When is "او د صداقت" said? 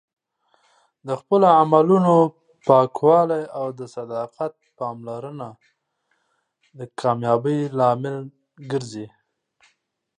3.59-4.53